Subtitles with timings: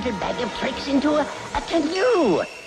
[0.00, 2.59] little bag of tricks into a, a canoe.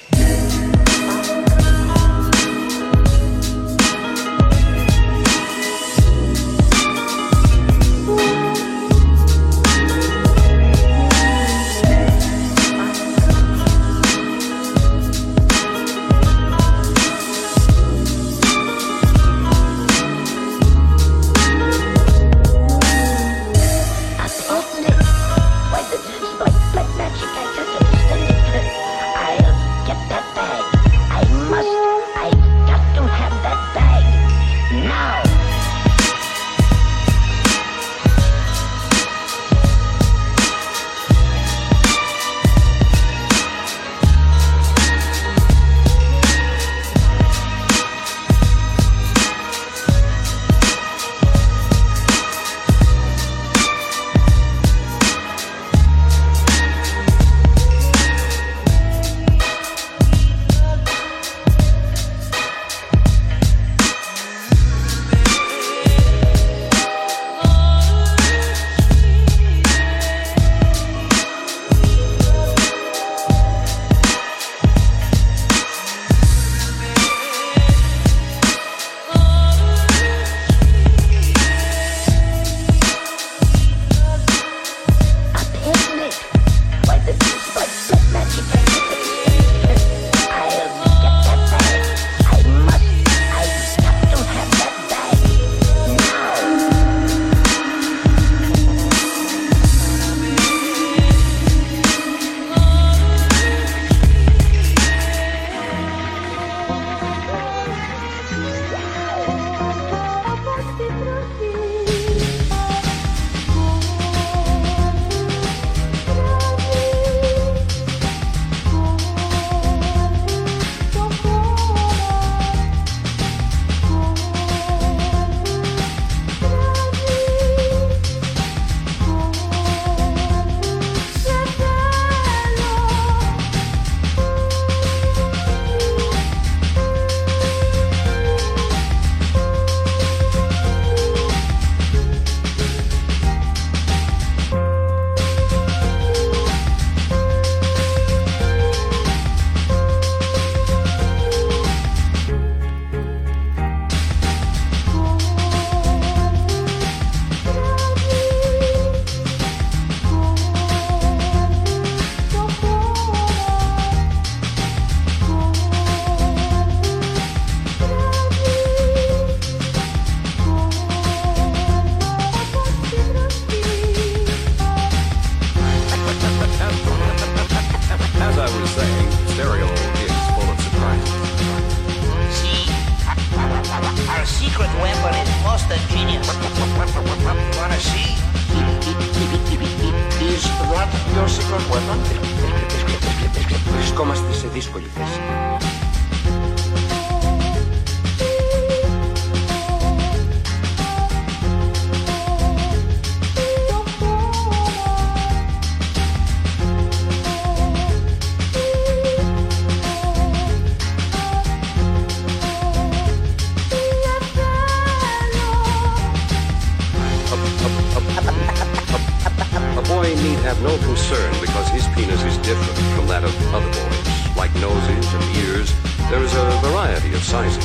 [220.53, 224.38] Have no concern because his penis is different from that of other boys.
[224.38, 225.74] Like noses and ears,
[226.12, 227.64] there is a variety of sizes.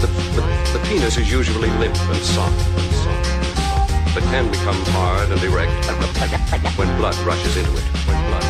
[0.00, 0.42] The, the,
[0.76, 2.58] the penis is usually limp and soft,
[4.12, 5.72] but can become hard and erect
[6.76, 8.47] when blood rushes into it.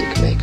[0.00, 0.39] music maker.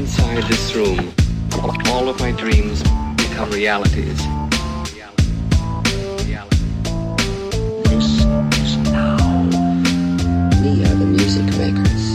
[0.00, 1.12] Inside this room,
[1.88, 2.82] all of my dreams
[3.18, 4.16] become realities.
[7.84, 9.18] This is now.
[10.62, 12.09] We are the music makers.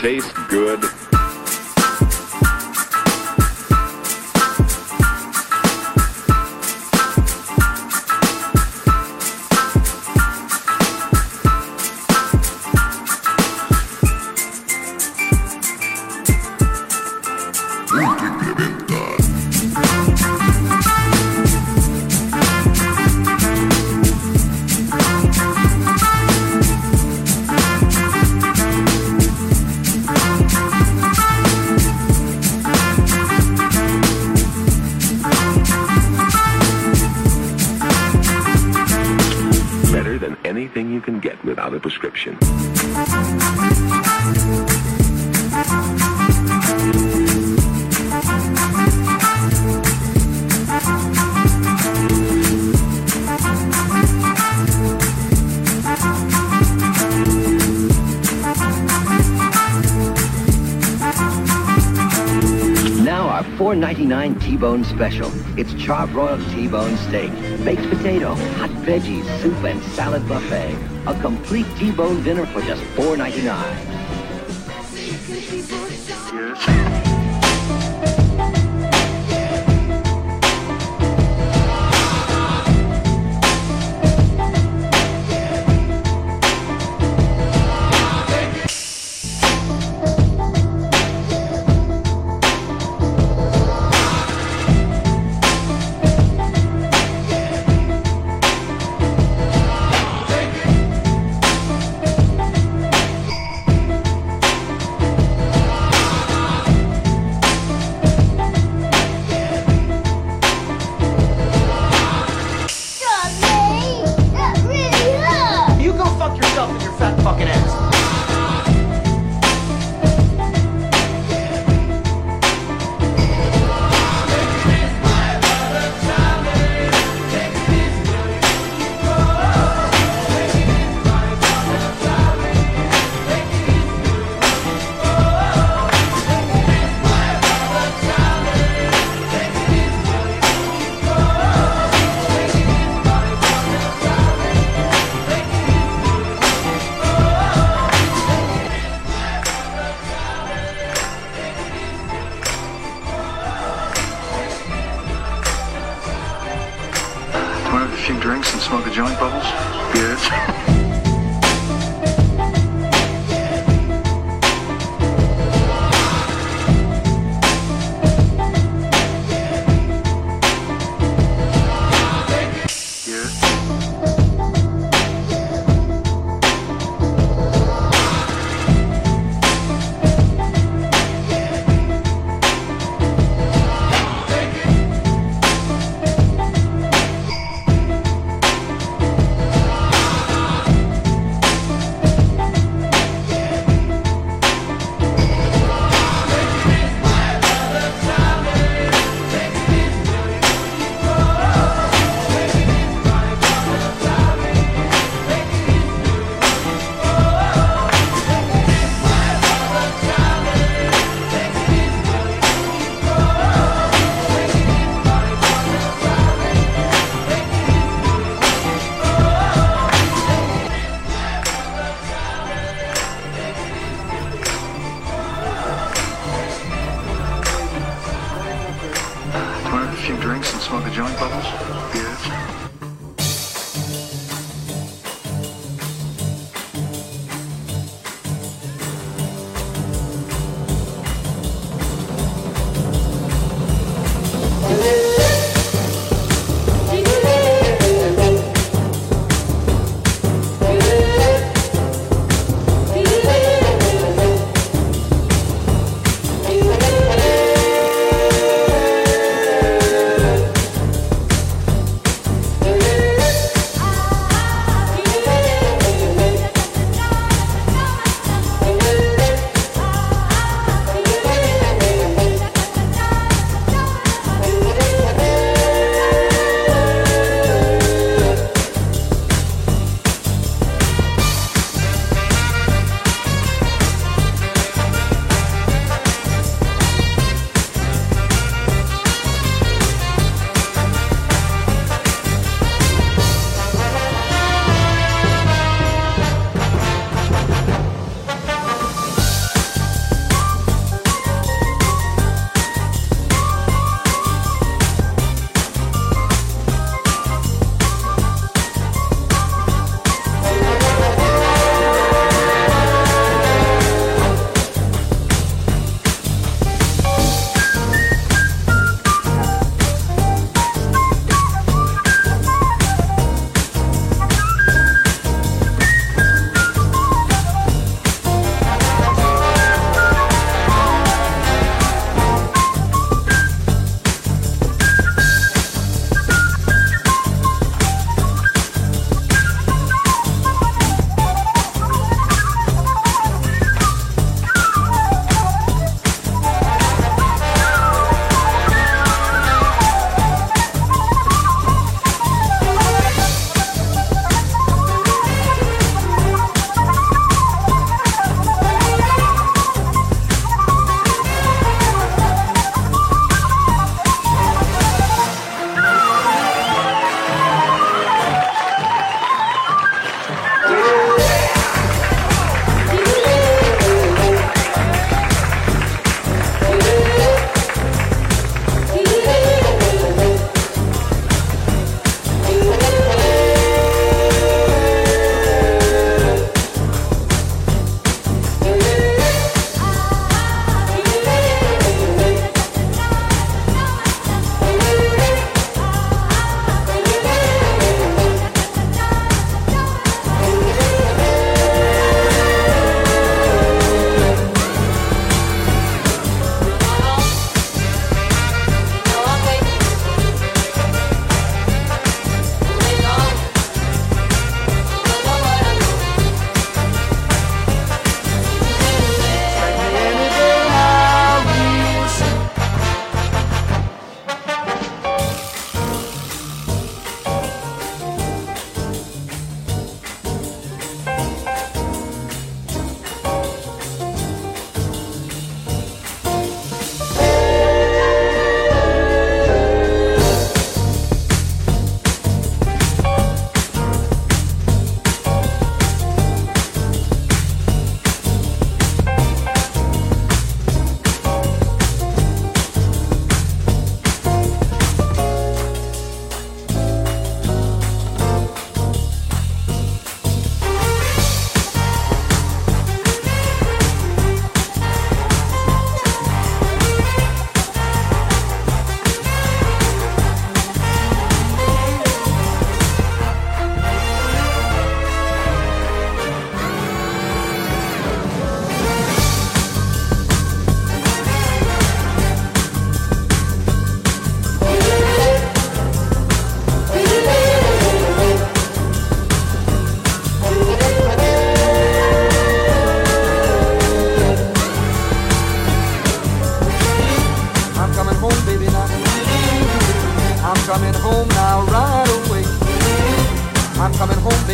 [0.00, 0.37] taste
[41.48, 42.36] without a prescription.
[63.80, 65.30] $1.99 T-Bone Special.
[65.58, 67.30] It's charbroiled T-Bone steak,
[67.64, 70.76] baked potato, hot veggies, soup, and salad buffet.
[71.06, 74.08] A complete T-Bone dinner for just $4.99.
[76.30, 77.07] Yes.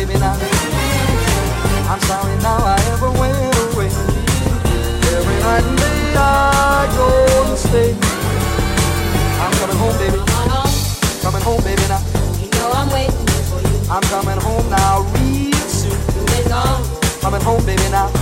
[0.07, 0.37] Baby, now.
[1.89, 3.37] I'm sorry now I ever went
[3.73, 3.89] away.
[5.17, 7.91] Every night and day I go and stay.
[9.41, 10.19] I'm coming home, baby.
[11.21, 12.01] Coming home, baby, now.
[12.39, 13.77] You know I'm waiting for you.
[13.89, 15.91] I'm coming home now real soon.
[15.91, 16.83] You've been gone.
[17.21, 18.14] Coming home, baby, now.